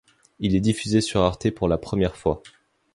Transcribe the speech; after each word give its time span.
Il 0.39 0.55
est 0.55 0.61
diffusé 0.61 0.99
sur 0.99 1.21
Arte 1.21 1.51
pour 1.51 1.67
la 1.67 1.77
première 1.77 2.15
fois. 2.15 2.41